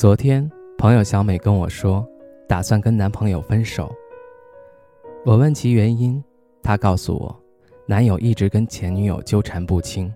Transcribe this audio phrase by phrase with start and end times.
[0.00, 2.08] 昨天，朋友小美跟我说，
[2.48, 3.94] 打算跟男朋友分手。
[5.26, 6.24] 我问其原因，
[6.62, 7.38] 她告诉我，
[7.84, 10.10] 男友一直跟前女友纠缠不清。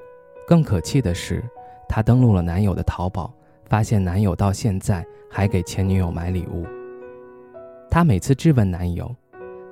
[0.47, 1.45] 更可气的是，
[1.87, 3.31] 她登录了男友的淘宝，
[3.67, 6.65] 发现男友到现在还给前女友买礼物。
[7.91, 9.15] 她每次质问男友，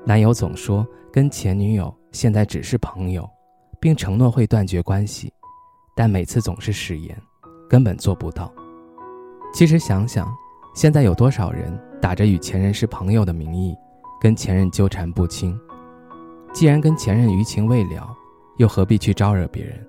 [0.04, 3.26] 男友总说跟前女友现在只是朋友，
[3.80, 5.32] 并承诺会断绝关系，
[5.96, 7.18] 但每次总是食言，
[7.66, 8.52] 根本做不到。
[9.52, 10.34] 其实想想，
[10.74, 13.76] 现在有多少人打着与前任是朋友的名义，
[14.20, 15.58] 跟前任纠缠不清？
[16.54, 18.08] 既然跟前任余情未了，
[18.56, 19.86] 又何必去招惹别人？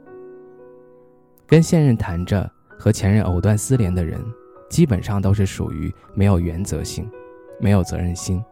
[1.47, 4.22] 跟现任谈着和前任藕断丝连的人，
[4.70, 7.09] 基本上都是属于没有原则性、
[7.59, 8.44] 没有责任心。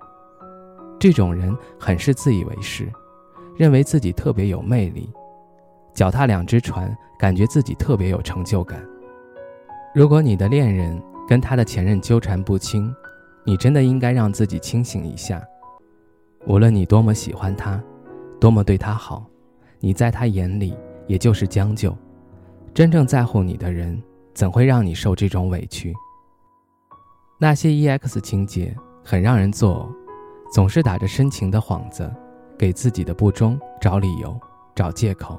[0.98, 2.90] 这种人很是自以为是，
[3.58, 5.10] 认为自己特别有魅力，
[5.94, 8.82] 脚踏两只船，感觉自己特别有成就感。
[9.94, 12.96] 如果你的恋人跟他的前任纠缠不清，
[13.44, 15.44] 你真的应该让自己清醒一下。
[16.48, 17.82] 无论你多么喜欢他，
[18.40, 19.26] 多么对他好，
[19.82, 21.94] 你在他眼里也就是将就。
[22.74, 24.02] 真正在乎你的人，
[24.34, 25.94] 怎会让你受这种委屈？
[27.38, 29.94] 那些 EX 情节很让人作
[30.50, 32.10] 呕，总是打着深情的幌子，
[32.58, 34.40] 给自己的不忠找理由、
[34.74, 35.38] 找借口。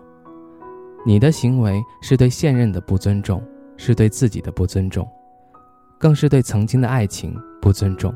[1.06, 3.42] 你的行为是对现任的不尊重。
[3.76, 5.08] 是对自己的不尊重，
[5.98, 8.14] 更是对曾经的爱情不尊重。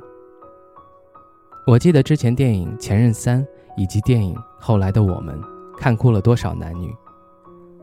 [1.67, 3.43] 我记得之前电影《前任三》
[3.77, 5.37] 以及电影后来的我们，
[5.77, 6.95] 看哭了多少男女，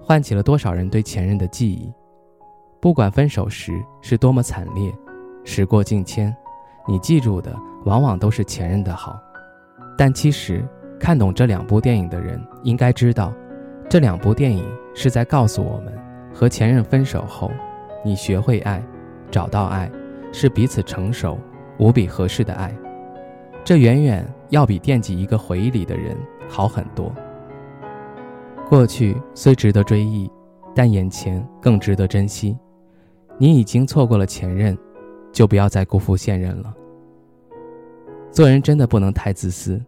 [0.01, 1.91] 唤起了多少人对前任的记忆。
[2.81, 4.93] 不管分手时是多么惨烈，
[5.43, 6.35] 时过境迁，
[6.87, 7.53] 你记住的
[7.85, 9.19] 往往都是前任的好。
[9.97, 10.65] 但其实，
[10.99, 13.33] 看懂这两部电影的人应该知道，
[13.89, 14.65] 这两部电影
[14.95, 15.93] 是在告诉我们，
[16.33, 17.51] 和前任分手后。
[18.05, 18.83] 你学会爱，
[19.31, 19.89] 找到爱，
[20.33, 21.39] 是彼此成熟、
[21.77, 22.75] 无比合适的爱，
[23.63, 26.13] 这远远要比惦记一个回忆里的人
[26.49, 27.09] 好很多。
[28.67, 30.29] 过去虽值得追忆，
[30.75, 32.57] 但眼前更值得珍惜。
[33.37, 34.77] 你已经错过了前任，
[35.31, 36.73] 就不要再辜负现任了。
[38.31, 39.81] 做人真的不能太自私，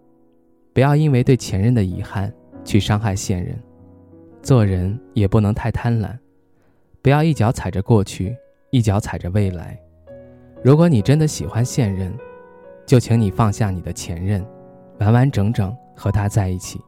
[0.73, 2.31] 不要因为对前任的遗憾
[2.63, 3.57] 去伤害现任；
[4.41, 6.17] 做人也不能太贪婪。
[7.05, 8.35] 不要一脚踩着过去，
[8.71, 9.79] 一脚踩着未来。
[10.63, 12.11] 如果你真的喜欢现任，
[12.83, 14.43] 就请你放下你的前任，
[14.97, 16.81] 完完整整和他在一起。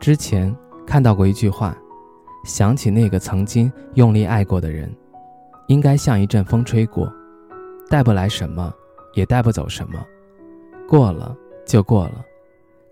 [0.00, 0.50] 之前
[0.86, 1.76] 看到过一句话，
[2.46, 4.90] 想起那个曾经用力爱过的人，
[5.66, 7.12] 应该像一阵风吹过，
[7.90, 8.72] 带不来什么，
[9.12, 10.02] 也带不走什么。
[10.88, 12.24] 过了就过了，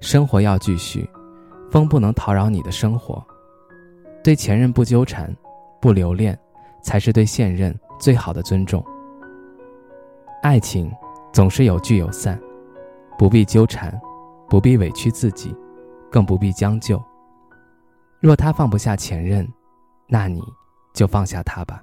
[0.01, 1.09] 生活要继续，
[1.71, 3.25] 风不能讨扰你的生活。
[4.23, 5.35] 对前任不纠缠。
[5.83, 6.39] 不留恋，
[6.81, 8.83] 才是对现任最好的尊重。
[10.41, 10.89] 爱情
[11.33, 12.41] 总是有聚有散，
[13.19, 14.01] 不必纠缠，
[14.49, 15.53] 不必委屈自己，
[16.09, 17.03] 更不必将就。
[18.21, 19.47] 若他放不下前任，
[20.07, 20.41] 那你
[20.95, 21.83] 就放下他吧。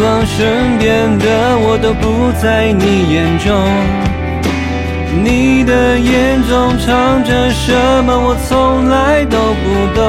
[0.00, 3.52] 光，身边的我都不在你眼中。
[5.22, 7.74] 你的眼中藏着什
[8.04, 9.64] 么，我从来都不
[9.94, 10.00] 懂。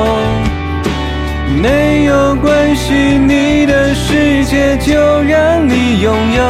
[1.62, 4.94] 没有关系，你的世界就
[5.24, 6.42] 让你拥有，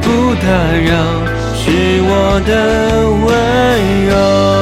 [0.00, 0.46] 不打
[0.86, 0.92] 扰
[1.56, 2.50] 是我的
[3.10, 3.34] 温
[4.06, 4.61] 柔。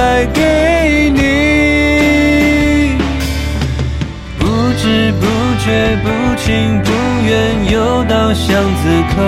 [5.97, 6.91] 不情不
[7.25, 9.21] 愿，又到巷子口。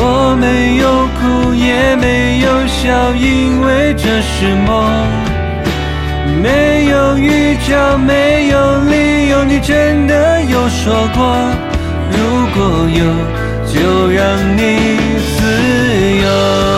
[0.00, 4.68] 我没有哭，也没有笑，因为这是梦。
[6.42, 11.36] 没有预兆，没有理由，你真的有说过，
[12.12, 12.16] 如
[12.54, 13.02] 果有，
[13.66, 14.60] 就让你
[15.36, 15.38] 自
[16.22, 16.77] 由。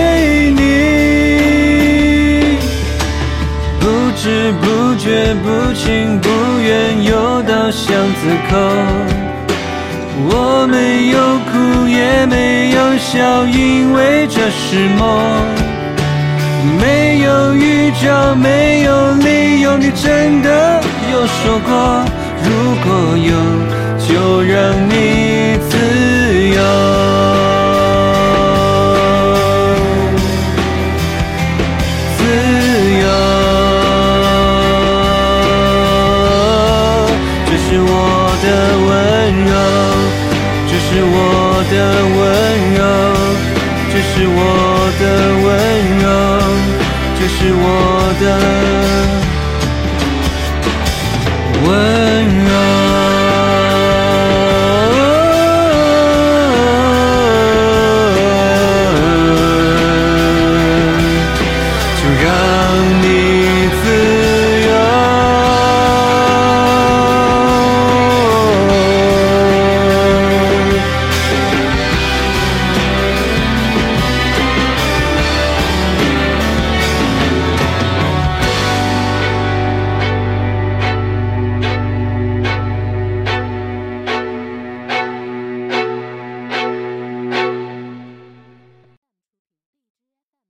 [5.03, 8.53] 觉，不情不愿，又到巷子口。
[10.29, 11.17] 我没有
[11.49, 15.01] 哭，也没有笑，因为这是梦。
[16.79, 20.79] 没有预兆，没有理由，你真的
[21.11, 22.05] 有说过，
[22.43, 23.33] 如果有，
[23.97, 25.73] 就让你自
[26.53, 27.30] 由。
[44.21, 44.33] 是我
[44.99, 45.03] 的
[45.41, 45.49] 温
[45.97, 46.05] 柔，
[47.17, 47.65] 这是我
[48.21, 48.60] 的